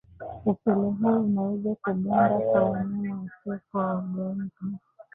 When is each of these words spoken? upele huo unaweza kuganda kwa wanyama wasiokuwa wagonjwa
upele 0.45 0.89
huo 0.89 1.19
unaweza 1.19 1.75
kuganda 1.75 2.39
kwa 2.51 2.63
wanyama 2.69 3.27
wasiokuwa 3.45 3.85
wagonjwa 3.85 4.51